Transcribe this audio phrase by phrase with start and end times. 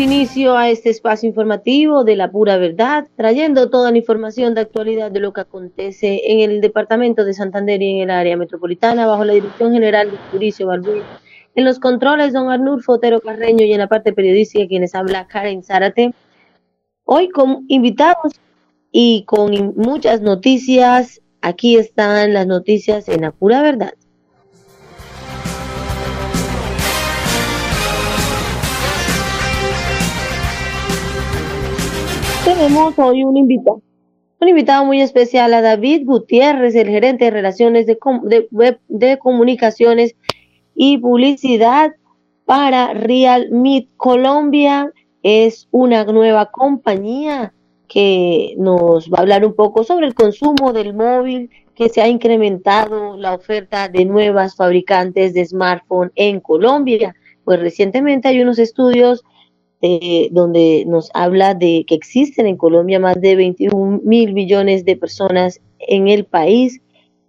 [0.00, 5.10] Inicio a este espacio informativo de la pura verdad, trayendo toda la información de actualidad
[5.10, 9.24] de lo que acontece en el departamento de Santander y en el área metropolitana, bajo
[9.24, 11.02] la dirección general de Mauricio Barbuy.
[11.54, 15.62] En los controles, don Arnulfo Fotero Carreño y en la parte periodística, quienes habla Karen
[15.62, 16.12] Zárate.
[17.04, 18.34] Hoy con invitados
[18.92, 23.94] y con muchas noticias, aquí están las noticias en la pura verdad.
[32.46, 33.82] Tenemos hoy un invitado,
[34.40, 37.98] un invitado muy especial a David Gutiérrez, el gerente de relaciones de,
[38.52, 40.14] web, de comunicaciones
[40.72, 41.96] y publicidad
[42.44, 44.92] para Real Meet Colombia.
[45.24, 47.52] Es una nueva compañía
[47.88, 52.06] que nos va a hablar un poco sobre el consumo del móvil, que se ha
[52.06, 57.16] incrementado la oferta de nuevas fabricantes de smartphone en Colombia.
[57.44, 59.24] Pues recientemente hay unos estudios
[59.86, 64.96] eh, donde nos habla de que existen en Colombia más de 21 mil millones de
[64.96, 66.80] personas en el país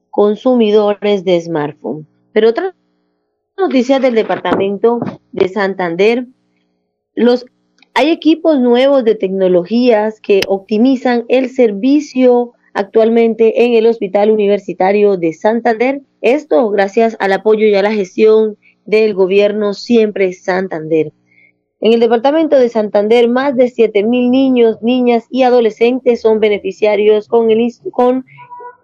[0.09, 2.07] consumidores de smartphone.
[2.33, 2.75] Pero otra
[3.57, 4.99] noticia del departamento
[5.31, 6.25] de Santander,
[7.13, 7.45] los
[7.93, 15.33] hay equipos nuevos de tecnologías que optimizan el servicio actualmente en el Hospital Universitario de
[15.33, 16.01] Santander.
[16.21, 21.11] Esto gracias al apoyo y a la gestión del gobierno Siempre Santander.
[21.79, 27.51] En el departamento de Santander, más de 7.000 niños, niñas y adolescentes son beneficiarios con,
[27.51, 28.25] el, con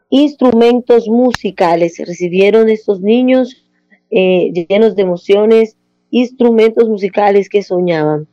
[0.09, 1.98] instrumentos musicales.
[1.98, 3.66] Recibieron estos niños
[4.12, 5.76] eh, llenos de emociones,
[6.12, 8.28] instrumentos musicales que soñaban.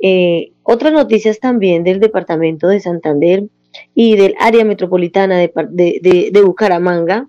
[0.00, 3.44] Eh, otras noticias también del departamento de Santander
[3.94, 7.28] y del área metropolitana de Bucaramanga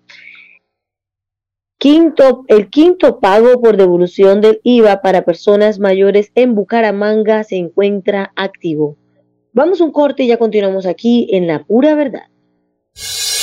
[1.81, 8.33] Quinto, el quinto pago por devolución del IVA para personas mayores en Bucaramanga se encuentra
[8.35, 8.97] activo.
[9.53, 12.28] Vamos un corte y ya continuamos aquí en La Pura Verdad.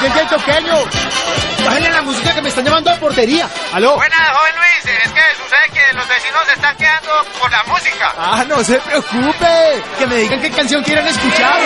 [0.00, 1.66] ¡Pásame la botella choqueño!
[1.66, 3.48] Bájenle la música que me están llamando a portería.
[3.74, 3.96] ¿Aló?
[3.96, 4.96] Buenas, joven Luis.
[5.04, 8.14] Es que sucede que los vecinos se están quedando por la música.
[8.16, 9.82] Ah, no se preocupe.
[9.98, 11.60] Que me digan qué canción quieren escuchar.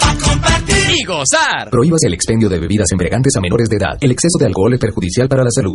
[0.00, 1.70] A compartir y gozar.
[1.70, 3.96] Prohíbas el expendio de bebidas embriagantes a menores de edad.
[4.00, 5.74] El exceso de alcohol es perjudicial para la salud.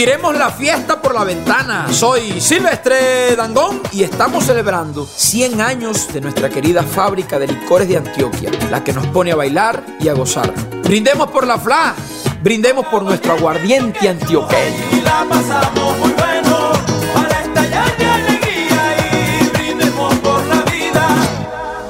[0.00, 1.92] Tiremos la fiesta por la ventana.
[1.92, 7.98] Soy Silvestre Dangón y estamos celebrando 100 años de nuestra querida fábrica de licores de
[7.98, 10.54] Antioquia, la que nos pone a bailar y a gozar.
[10.84, 11.94] Brindemos por la FLA,
[12.42, 14.84] brindemos por nuestro aguardiente antioqueño.
[14.90, 16.39] Y la pasamos muy bueno,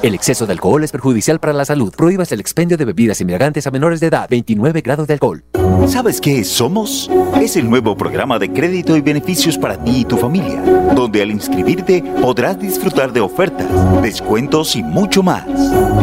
[0.03, 1.93] El exceso de alcohol es perjudicial para la salud.
[1.95, 4.27] Prohíbas el expendio de bebidas embriagantes a menores de edad.
[4.31, 5.45] 29 grados de alcohol.
[5.87, 7.11] ¿Sabes qué es Somos?
[7.39, 10.63] Es el nuevo programa de crédito y beneficios para ti y tu familia,
[10.95, 13.69] donde al inscribirte podrás disfrutar de ofertas,
[14.01, 15.45] descuentos y mucho más.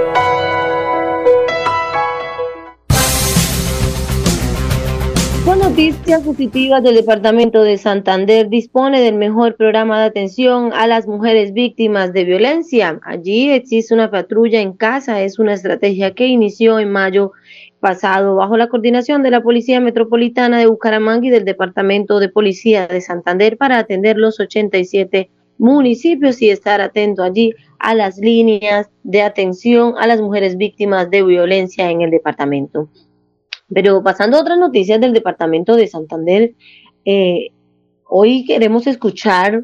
[5.45, 11.51] Noticias Positivas del Departamento de Santander dispone del mejor programa de atención a las mujeres
[11.53, 12.99] víctimas de violencia.
[13.03, 17.31] Allí existe una patrulla en casa, es una estrategia que inició en mayo
[17.79, 22.87] pasado bajo la coordinación de la Policía Metropolitana de Bucaramanga y del Departamento de Policía
[22.87, 29.23] de Santander para atender los 87 municipios y estar atento allí a las líneas de
[29.23, 32.89] atención a las mujeres víctimas de violencia en el departamento.
[33.73, 36.53] Pero pasando a otras noticias del departamento de Santander,
[37.05, 37.49] eh,
[38.07, 39.63] hoy queremos escuchar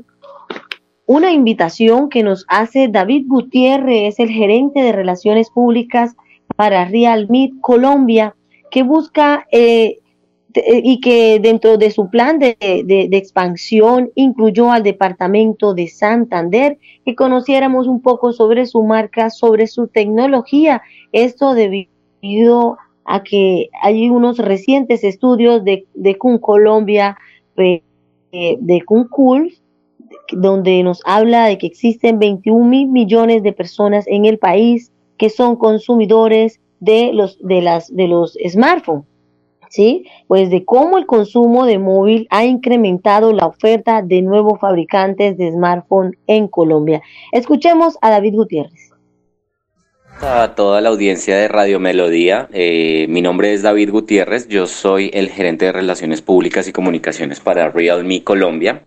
[1.06, 6.16] una invitación que nos hace David Gutiérrez, es el gerente de relaciones públicas
[6.56, 8.36] para Realme Colombia,
[8.72, 10.00] que busca eh,
[10.54, 17.16] y que dentro de su plan de, de, expansión incluyó al departamento de Santander, que
[17.16, 20.82] conociéramos un poco sobre su marca, sobre su tecnología.
[21.12, 27.18] Esto debido a que hay unos recientes estudios de, de CUN Colombia,
[27.56, 27.82] de,
[28.32, 29.08] de CUN
[30.32, 35.30] donde nos habla de que existen 21 mil millones de personas en el país que
[35.30, 39.06] son consumidores de los, de las, de los smartphones.
[39.70, 40.06] ¿Sí?
[40.28, 45.52] Pues de cómo el consumo de móvil ha incrementado la oferta de nuevos fabricantes de
[45.52, 47.02] smartphone en Colombia.
[47.34, 48.87] Escuchemos a David Gutiérrez
[50.22, 52.48] a toda la audiencia de Radio Melodía.
[52.52, 57.40] Eh, mi nombre es David Gutiérrez, yo soy el gerente de Relaciones Públicas y Comunicaciones
[57.40, 58.84] para Realme Colombia.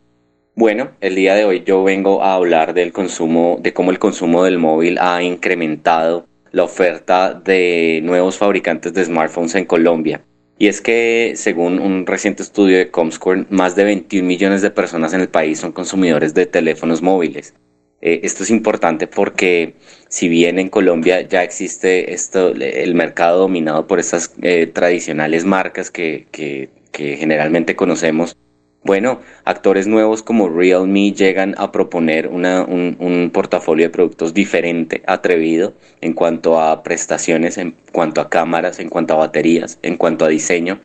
[0.56, 4.44] Bueno, el día de hoy yo vengo a hablar del consumo, de cómo el consumo
[4.44, 10.22] del móvil ha incrementado la oferta de nuevos fabricantes de smartphones en Colombia.
[10.58, 15.14] Y es que, según un reciente estudio de Comscore, más de 21 millones de personas
[15.14, 17.54] en el país son consumidores de teléfonos móviles.
[18.02, 19.74] Eh, esto es importante porque
[20.08, 25.90] si bien en Colombia ya existe esto, el mercado dominado por estas eh, tradicionales marcas
[25.90, 28.36] que, que, generalmente conocemos,
[28.82, 35.02] Bueno, actores nuevos como Realme llegan a proponer una, un, un, portafolio de productos diferente,
[35.06, 40.24] atrevido, en cuanto a prestaciones, en cuanto a cámaras, en cuanto a baterías, en cuanto
[40.24, 40.80] a diseño.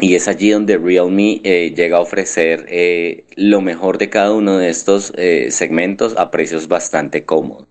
[0.00, 4.58] Y es allí donde Realme eh, llega a ofrecer eh, lo mejor de cada uno
[4.58, 7.68] de estos eh, segmentos a precios bastante cómodos.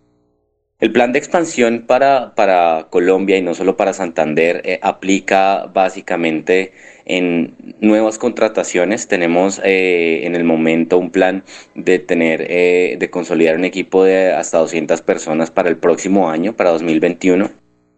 [0.80, 6.72] El plan de expansión para, para Colombia y no solo para Santander eh, aplica básicamente
[7.06, 9.08] en nuevas contrataciones.
[9.08, 11.44] Tenemos en el momento un plan
[11.75, 16.72] de tener, de consolidar un equipo de hasta 200 personas para el próximo año, para
[16.72, 17.51] 2021.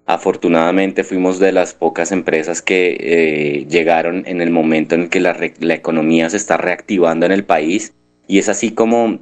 [0.05, 5.73] Afortunadamente fuimos de las pocas empresas que llegaron en el momento en que la, la
[5.73, 7.93] economía se está reactivando en el país
[8.27, 9.19] y es así como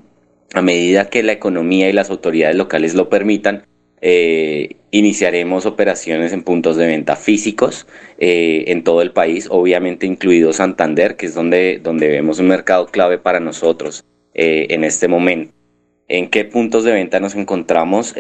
[0.53, 3.65] a medida que la economía y las autoridades locales lo permitan,
[4.01, 10.53] eh, iniciaremos operaciones en puntos de venta físicos eh, en todo el país, obviamente incluido
[10.53, 15.53] Santander, que es donde, donde vemos un mercado clave para nosotros eh, en este momento.
[16.13, 18.13] ¿En qué puntos de venta nos encontramos?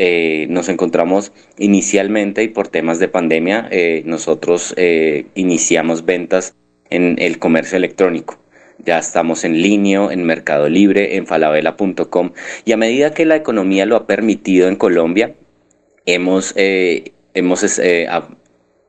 [0.47, 3.69] nos encontramos inicialmente y por temas de pandemia,
[4.05, 4.73] nosotros
[5.35, 6.55] iniciamos ventas
[6.89, 8.39] en el comercio electrónico.
[8.83, 12.31] Ya estamos en línea, en Mercado Libre, en falabella.com
[12.65, 15.35] y a medida que la economía lo ha permitido en Colombia,
[16.05, 18.07] hemos, eh, hemos eh,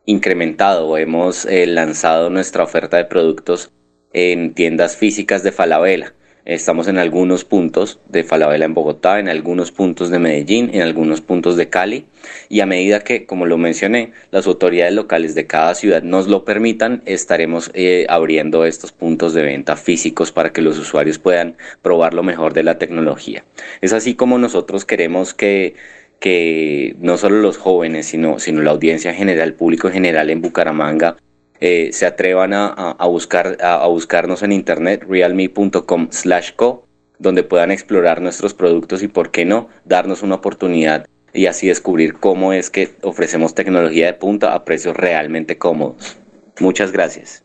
[0.06, 3.70] incrementado o hemos eh, lanzado nuestra oferta de productos
[4.12, 6.14] en tiendas físicas de Falabella.
[6.44, 11.20] Estamos en algunos puntos de Falabella en Bogotá, en algunos puntos de Medellín, en algunos
[11.20, 12.06] puntos de Cali.
[12.48, 16.44] Y a medida que, como lo mencioné, las autoridades locales de cada ciudad nos lo
[16.44, 22.12] permitan, estaremos eh, abriendo estos puntos de venta físicos para que los usuarios puedan probar
[22.12, 23.44] lo mejor de la tecnología.
[23.80, 25.74] Es así como nosotros queremos que
[26.22, 31.16] que no solo los jóvenes, sino, sino la audiencia general, público general en Bucaramanga,
[31.64, 36.88] eh, se atrevan a, buscar, a, buscarnos en internet realme.com slash co,
[37.20, 42.14] donde puedan explorar nuestros productos y, por qué no, darnos una oportunidad y así descubrir
[42.14, 46.16] cómo es que ofrecemos tecnología de punta a precios realmente cómodos.
[46.58, 47.44] Muchas gracias.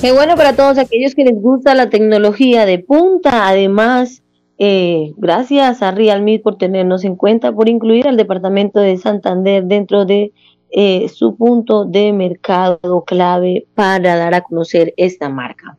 [0.00, 3.48] Qué bueno para todos aquellos que les gusta la tecnología de punta.
[3.48, 4.22] Además,
[4.62, 10.04] eh, gracias a Realme por tenernos en cuenta, por incluir al departamento de Santander dentro
[10.04, 10.34] de
[10.70, 15.78] eh, su punto de mercado clave para dar a conocer esta marca.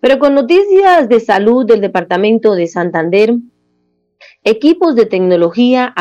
[0.00, 3.34] Pero con noticias de salud del departamento de Santander,
[4.42, 5.94] equipos de tecnología,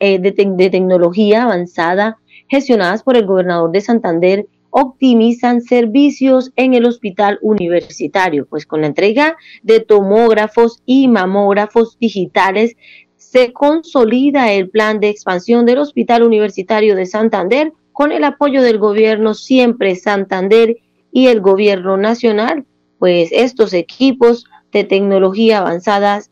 [0.00, 4.46] eh, de tecnología avanzada gestionadas por el gobernador de Santander
[4.80, 12.76] optimizan servicios en el hospital universitario, pues con la entrega de tomógrafos y mamógrafos digitales
[13.16, 18.78] se consolida el plan de expansión del Hospital Universitario de Santander con el apoyo del
[18.78, 20.76] gobierno siempre Santander
[21.12, 22.64] y el gobierno nacional,
[22.98, 26.30] pues estos equipos de tecnología avanzadas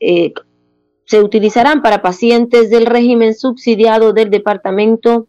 [0.00, 0.32] eh,
[1.04, 5.28] se utilizarán para pacientes del régimen subsidiado del departamento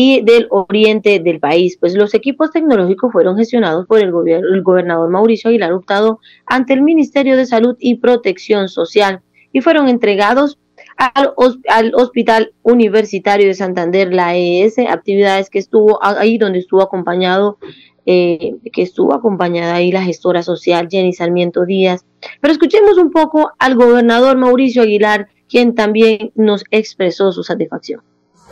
[0.00, 1.76] y del oriente del país.
[1.76, 6.82] Pues los equipos tecnológicos fueron gestionados por el, el gobernador Mauricio Aguilar Hurtado ante el
[6.82, 10.60] Ministerio de Salud y Protección Social y fueron entregados
[10.98, 11.32] al,
[11.68, 17.58] al, Hospital Universitario de Santander, la ES, actividades que estuvo ahí donde estuvo acompañado,
[18.06, 22.06] eh, que estuvo acompañada ahí la gestora social Jenny Sarmiento Díaz.
[22.40, 28.00] Pero escuchemos un poco al gobernador Mauricio Aguilar, quien también nos expresó su satisfacción.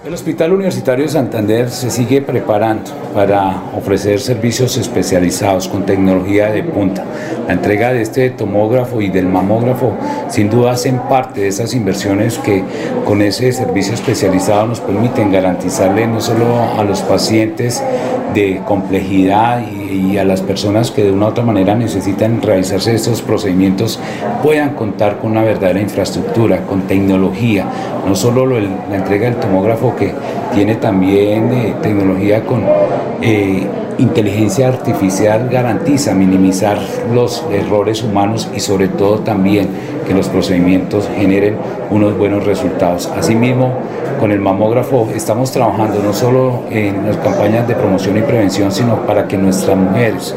[0.04, 6.62] El Hospital Universitario de Santander se sigue preparando para ofrecer servicios especializados con tecnología de
[6.62, 7.02] punta.
[7.46, 9.94] La entrega de este tomógrafo y del mamógrafo
[10.28, 12.62] sin duda hacen parte de esas inversiones que
[13.06, 17.82] con ese servicio especializado nos permiten garantizarle no solo a los pacientes
[18.34, 19.85] de complejidad y,
[20.18, 23.98] a las personas que de una u otra manera necesitan realizarse estos procedimientos
[24.42, 27.66] puedan contar con una verdadera infraestructura, con tecnología,
[28.06, 30.12] no solo la entrega del tomógrafo que
[30.54, 32.64] tiene también eh, tecnología con
[33.22, 33.66] eh,
[33.98, 36.78] inteligencia artificial garantiza minimizar
[37.12, 39.68] los errores humanos y sobre todo también
[40.06, 41.56] que los procedimientos generen
[41.90, 43.10] unos buenos resultados.
[43.16, 43.72] Asimismo,
[44.20, 49.06] con el mamógrafo estamos trabajando no solo en las campañas de promoción y prevención, sino
[49.06, 50.34] para que nuestras mujeres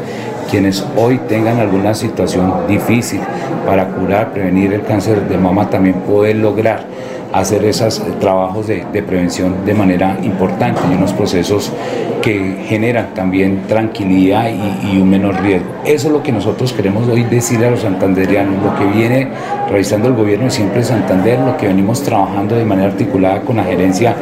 [0.50, 3.20] quienes hoy tengan alguna situación difícil,
[3.66, 6.84] para curar, prevenir el cáncer de mama, también poder lograr
[7.32, 11.72] hacer esos trabajos de, prevención de manera importante y unos procesos
[12.22, 15.68] que generan también tranquilidad y, un menor riesgo.
[15.84, 19.28] Eso es lo que nosotros queremos hoy decirle a los santanderianos, lo que viene
[19.68, 23.64] realizando el gobierno de siempre Santander, lo que venimos trabajando de manera articulada con la
[23.64, 24.14] gerencia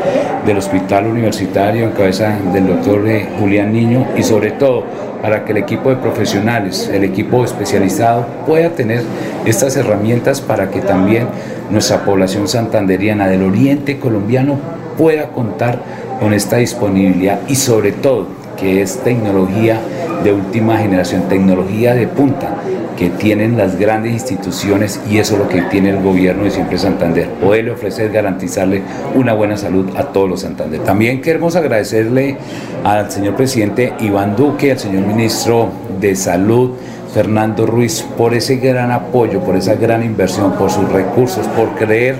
[0.46, 4.84] del hospital universitario en cabeza del doctor eh, Julián Niño y sobre todo
[5.20, 9.02] para que el equipo de profesionales, el equipo especializado pueda tener
[9.46, 11.26] estas herramientas para que también
[11.70, 14.58] nuestra población santanderiana del oriente colombiano
[14.96, 15.80] pueda contar
[16.20, 18.26] con esta disponibilidad y sobre todo
[18.58, 19.80] que es tecnología
[20.24, 22.56] de última generación, tecnología de punta
[22.98, 26.78] que tienen las grandes instituciones y eso es lo que tiene el gobierno de Siempre
[26.78, 28.82] Santander, poderle ofrecer, garantizarle
[29.14, 30.80] una buena salud a todos los Santander.
[30.80, 32.36] También queremos agradecerle
[32.82, 35.68] al señor presidente Iván Duque, al señor ministro
[36.00, 36.72] de Salud,
[37.12, 42.16] Fernando Ruiz, por ese gran apoyo, por esa gran inversión, por sus recursos, por creer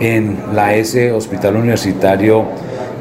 [0.00, 2.44] en la S Hospital Universitario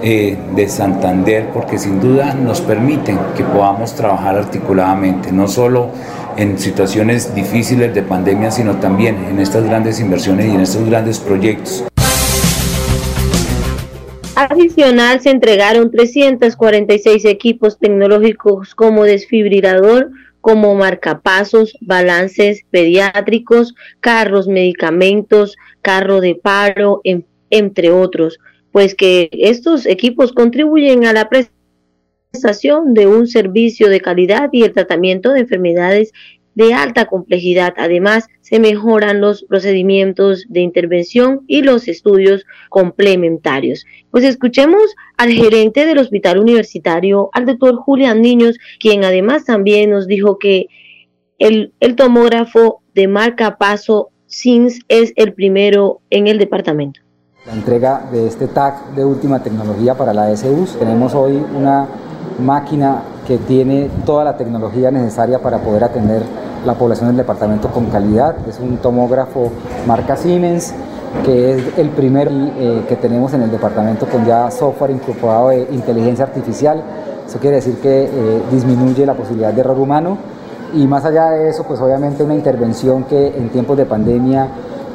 [0.02, 5.90] eh, de Santander, porque sin duda nos permiten que podamos trabajar articuladamente, no solo
[6.38, 11.20] en situaciones difíciles de pandemia, sino también en estas grandes inversiones y en estos grandes
[11.20, 11.86] proyectos.
[14.36, 20.10] Adicional, se entregaron 346 equipos tecnológicos como desfibrilador,
[20.44, 27.00] como marcapasos, balances pediátricos, carros, medicamentos, carro de paro,
[27.50, 28.40] entre otros,
[28.74, 34.74] pues que estos equipos contribuyen a la prestación de un servicio de calidad y el
[34.74, 36.12] tratamiento de enfermedades
[36.56, 37.74] de alta complejidad.
[37.78, 43.86] Además, se mejoran los procedimientos de intervención y los estudios complementarios.
[44.12, 44.84] Pues escuchemos
[45.18, 50.68] al gerente del Hospital Universitario, al doctor Julián Niños, quien además también nos dijo que
[51.40, 57.02] el, tomógrafo de marca Paso SINS es el primero en el departamento.
[57.46, 60.80] La entrega de este TAC de última tecnología para la SUS.
[60.80, 61.88] Tenemos hoy una
[62.40, 66.24] máquina que tiene toda la tecnología necesaria para poder atender
[66.66, 68.36] la población del departamento con calidad.
[68.48, 69.52] Es un tomógrafo
[69.88, 70.74] marca Siemens,
[71.26, 75.68] que es el primer eh, que tenemos en el departamento con ya software incorporado de
[75.72, 76.82] inteligencia artificial.
[77.28, 80.18] Eso quiere decir que eh, disminuye la posibilidad de error humano.
[80.74, 84.48] Y más allá de eso, pues obviamente una intervención que en tiempos de pandemia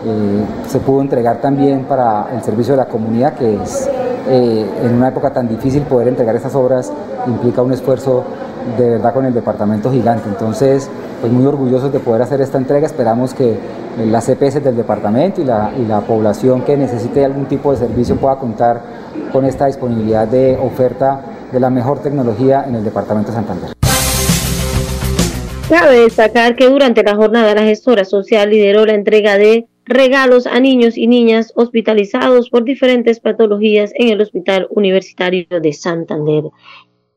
[0.05, 3.89] eh, se pudo entregar también para el servicio de la comunidad, que es
[4.29, 6.93] en una época tan difícil poder entregar estas obras
[7.27, 8.25] implica un esfuerzo
[8.77, 10.29] de verdad con el departamento gigante.
[10.29, 12.87] Entonces, pues muy orgullosos de poder hacer esta entrega.
[12.87, 13.57] Esperamos que
[14.07, 18.17] las CPS del departamento y la, y la población que necesite algún tipo de servicio
[18.17, 18.81] pueda contar
[19.33, 23.71] con esta disponibilidad de oferta de la mejor tecnología en el departamento de Santander.
[25.69, 30.61] Cabe destacar que durante la jornada la gestora social lideró la entrega de regalos a
[30.61, 36.45] niños y niñas hospitalizados por diferentes patologías en el Hospital Universitario de Santander.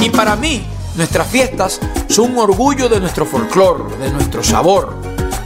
[0.00, 4.96] y para mí nuestras fiestas son un orgullo de nuestro folclor, de nuestro sabor.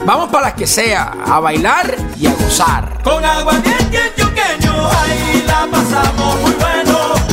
[0.05, 3.01] Vamos para las que sea, a bailar y a gozar.
[3.03, 3.53] Con agua
[3.89, 7.32] bien chuqueño, ahí la pasamos muy bueno,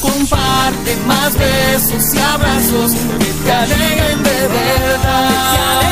[0.00, 5.82] Comparte más besos y abrazos que te alegren de verdad.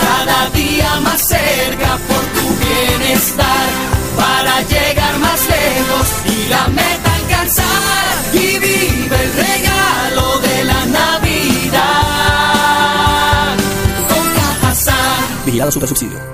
[0.00, 3.68] Cada día más cerca por tu bienestar,
[4.16, 7.64] para llegar más lejos y la meta alcanzar.
[8.32, 11.84] Y vive el regalo de la Navidad.
[14.08, 15.44] Con Cajazán.
[15.44, 16.33] Vigilado Supersubsidio.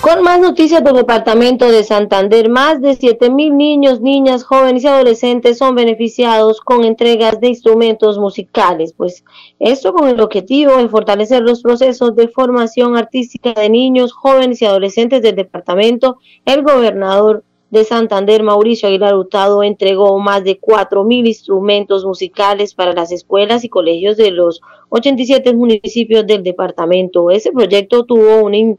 [0.00, 5.58] Con más noticias del departamento de Santander, más de 7.000 niños, niñas, jóvenes y adolescentes
[5.58, 8.94] son beneficiados con entregas de instrumentos musicales.
[8.96, 9.24] Pues
[9.58, 14.66] esto con el objetivo de fortalecer los procesos de formación artística de niños, jóvenes y
[14.66, 22.04] adolescentes del departamento, el gobernador de Santander, Mauricio Aguilar Hurtado, entregó más de 4.000 instrumentos
[22.04, 27.30] musicales para las escuelas y colegios de los 87 municipios del departamento.
[27.30, 28.78] Ese proyecto tuvo una, in-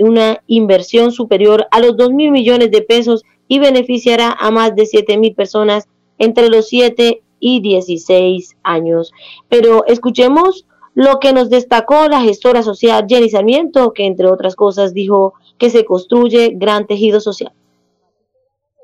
[0.00, 4.84] una inversión superior a los 2 mil millones de pesos y beneficiará a más de
[4.84, 5.88] 7 mil personas
[6.18, 9.12] entre los 7 y 16 años.
[9.48, 14.92] Pero escuchemos lo que nos destacó la gestora social Jenny Sarmiento, que entre otras cosas
[14.92, 17.52] dijo que se construye gran tejido social.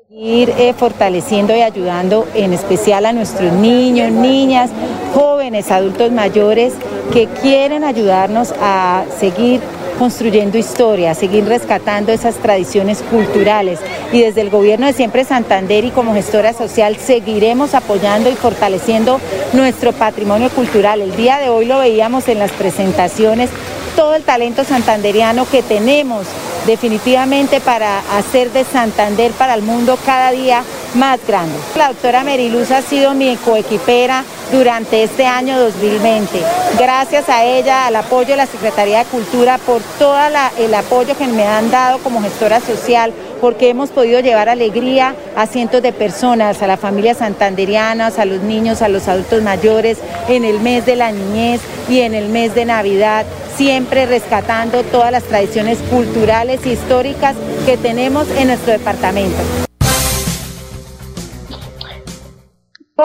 [0.07, 4.69] Seguir eh, fortaleciendo y ayudando en especial a nuestros niños, niñas,
[5.15, 6.73] jóvenes, adultos mayores
[7.11, 9.61] que quieren ayudarnos a seguir
[9.97, 13.79] construyendo historia, seguir rescatando esas tradiciones culturales.
[14.13, 19.19] Y desde el gobierno de Siempre Santander y como gestora social seguiremos apoyando y fortaleciendo
[19.53, 21.01] nuestro patrimonio cultural.
[21.01, 23.49] El día de hoy lo veíamos en las presentaciones,
[23.95, 26.27] todo el talento santanderiano que tenemos
[26.65, 30.63] definitivamente para hacer de Santander para el mundo cada día
[30.95, 31.53] más grande.
[31.75, 36.41] La doctora Meriluz ha sido mi coequipera durante este año 2020.
[36.77, 40.17] Gracias a ella, al apoyo de la Secretaría de Cultura, por todo
[40.57, 45.47] el apoyo que me han dado como gestora social, porque hemos podido llevar alegría a
[45.47, 50.45] cientos de personas, a las familias santanderianas, a los niños, a los adultos mayores, en
[50.45, 53.25] el mes de la niñez y en el mes de Navidad,
[53.57, 59.64] siempre rescatando todas las tradiciones culturales e históricas que tenemos en nuestro departamento.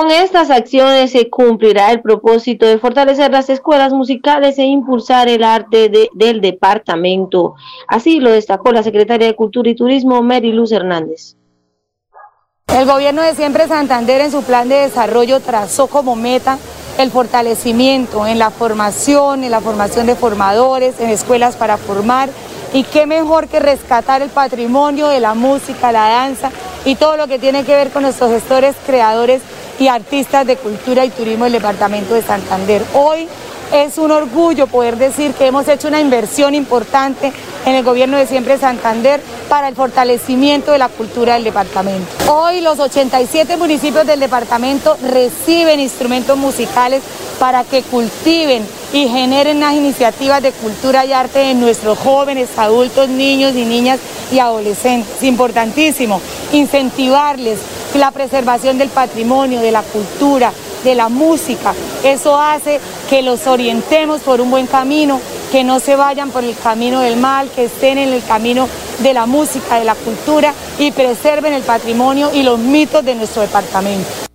[0.01, 5.45] Con estas acciones se cumplirá el propósito de fortalecer las escuelas musicales e impulsar el
[5.45, 7.55] arte de- del departamento.
[7.87, 11.37] Así lo destacó la secretaria de Cultura y Turismo, Mary Luz Hernández.
[12.75, 16.57] El gobierno de Siempre Santander en su plan de desarrollo trazó como meta
[16.97, 22.31] el fortalecimiento en la formación, en la formación de formadores, en escuelas para formar
[22.73, 26.51] y qué mejor que rescatar el patrimonio de la música, la danza
[26.87, 29.43] y todo lo que tiene que ver con nuestros gestores, creadores
[29.81, 32.85] y artistas de cultura y turismo del departamento de Santander.
[32.95, 33.27] Hoy
[33.73, 37.33] es un orgullo poder decir que hemos hecho una inversión importante
[37.65, 42.07] en el gobierno de Siempre Santander para el fortalecimiento de la cultura del departamento.
[42.31, 47.03] Hoy los 87 municipios del departamento reciben instrumentos musicales
[47.39, 53.09] para que cultiven y generen unas iniciativas de cultura y arte en nuestros jóvenes, adultos,
[53.09, 53.99] niños y niñas
[54.31, 55.23] y adolescentes.
[55.23, 56.21] Importantísimo,
[56.53, 57.61] incentivarles
[57.95, 60.53] la preservación del patrimonio, de la cultura,
[60.85, 61.75] de la música.
[62.05, 65.21] Eso hace que los orientemos por un buen camino,
[65.53, 68.69] que no se vayan por el camino del mal, que estén en el camino
[69.01, 73.43] de la música, de la cultura y preserven el patrimonio y los mitos de nuestro
[73.43, 74.30] departamento.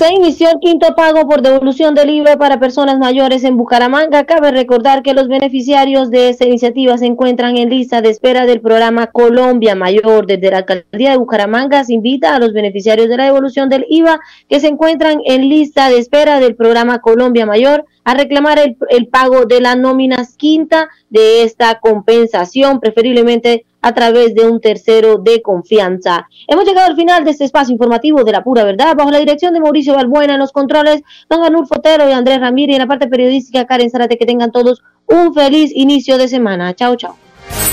[0.00, 4.24] Se inició el quinto pago por devolución del IVA para personas mayores en Bucaramanga.
[4.24, 8.62] Cabe recordar que los beneficiarios de esta iniciativa se encuentran en lista de espera del
[8.62, 10.24] programa Colombia Mayor.
[10.24, 14.20] Desde la alcaldía de Bucaramanga se invita a los beneficiarios de la devolución del IVA
[14.48, 19.06] que se encuentran en lista de espera del programa Colombia Mayor a reclamar el, el
[19.06, 25.42] pago de la nómina quinta de esta compensación, preferiblemente a través de un tercero de
[25.42, 26.28] confianza.
[26.48, 29.54] Hemos llegado al final de este espacio informativo de la pura verdad, bajo la dirección
[29.54, 33.08] de Mauricio Balbuena en los controles, don Anul Fotero y Andrés Ramírez, en la parte
[33.08, 36.74] periodística Karen Zárate, que tengan todos un feliz inicio de semana.
[36.74, 37.16] Chao, chao.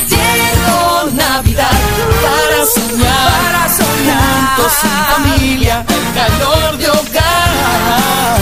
[0.10, 1.72] Llegó Navidad
[2.24, 8.39] para soñar, para soñar juntos en familia, el calor de hogar.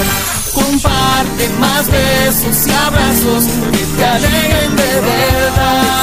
[0.54, 5.96] Comparte más besos y abrazos que te alegren de verdad.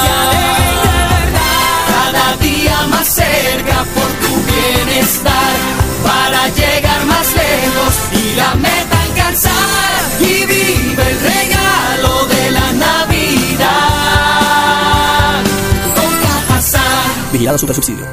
[2.03, 5.55] Cada día más cerca por tu bienestar,
[6.03, 9.53] para llegar más lejos y la meta alcanzar.
[10.19, 13.63] Y vive el regalo de la Navidad.
[15.95, 17.31] Con Cajazán.
[17.31, 18.12] Vigilado Super Subsidio.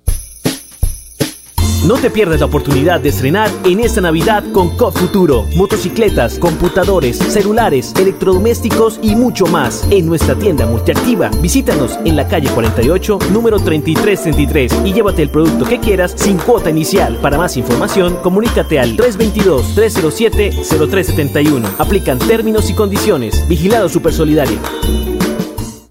[1.85, 5.47] No te pierdas la oportunidad de estrenar en esta Navidad con COP Futuro.
[5.55, 11.31] Motocicletas, computadores, celulares, electrodomésticos y mucho más en nuestra tienda multiactiva.
[11.41, 16.69] Visítanos en la calle 48, número 3333 y llévate el producto que quieras sin cuota
[16.69, 17.17] inicial.
[17.19, 21.63] Para más información, comunícate al 322-307-0371.
[21.79, 23.47] Aplican términos y condiciones.
[23.47, 24.59] Vigilado Super Solidario.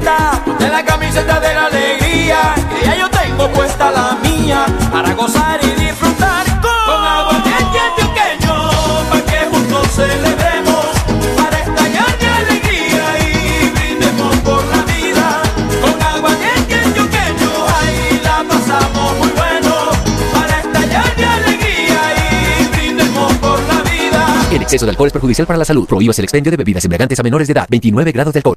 [0.00, 5.12] Fiesta, ponte la camiseta de la alegría, que ya yo tengo puesta la mía, para
[5.14, 8.70] gozar y disfrutar con, con agua antioqueño,
[9.10, 10.86] para que juntos celebremos,
[11.36, 15.42] para estallar de alegría y brindemos por la vida,
[15.82, 19.74] con agua antioqueño, ahí la pasamos muy bueno,
[20.32, 24.46] para estallar de alegría y brindemos por la vida.
[24.50, 25.86] El exceso de alcohol es perjudicial para la salud.
[25.86, 27.66] Prohíbas el expendio de bebidas embriagantes a menores de edad.
[27.68, 28.56] 29 grados de alcohol.